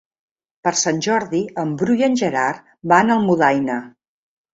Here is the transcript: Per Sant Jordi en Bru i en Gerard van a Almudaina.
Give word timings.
Per 0.67 0.71
Sant 0.77 1.01
Jordi 1.07 1.41
en 1.63 1.75
Bru 1.81 1.97
i 1.99 2.05
en 2.07 2.15
Gerard 2.21 2.73
van 2.93 3.13
a 3.13 3.19
Almudaina. 3.21 3.77